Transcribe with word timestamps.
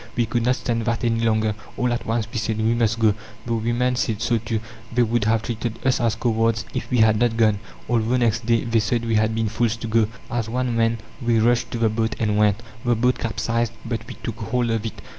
We 0.15 0.25
could 0.25 0.41
not 0.43 0.55
stand 0.55 0.85
that 0.85 1.03
any 1.03 1.19
longer. 1.19 1.53
All 1.77 1.93
at 1.93 2.07
once 2.07 2.27
we 2.33 2.39
said, 2.39 2.57
"We 2.59 2.73
must 2.73 2.97
go!" 2.97 3.13
The 3.45 3.53
women 3.53 3.95
said 3.95 4.19
so 4.19 4.39
too; 4.39 4.59
they 4.91 5.03
would 5.03 5.25
have 5.25 5.43
treated 5.43 5.77
us 5.85 6.01
as 6.01 6.15
cowards 6.15 6.65
if 6.73 6.89
we 6.89 7.01
had 7.01 7.19
not 7.19 7.37
gone, 7.37 7.59
although 7.87 8.17
next 8.17 8.47
day 8.47 8.63
they 8.63 8.79
said 8.79 9.05
we 9.05 9.13
had 9.13 9.35
been 9.35 9.47
fools 9.47 9.75
to 9.75 9.85
go. 9.87 10.07
As 10.31 10.49
one 10.49 10.75
man, 10.75 10.97
we 11.21 11.37
rushed 11.39 11.69
to 11.73 11.77
the 11.77 11.87
boat, 11.87 12.15
and 12.19 12.35
went. 12.35 12.63
The 12.83 12.95
boat 12.95 13.19
capsized, 13.19 13.73
but 13.85 14.07
we 14.07 14.15
took 14.23 14.37
hold 14.39 14.71
of 14.71 14.83
it. 14.87 15.03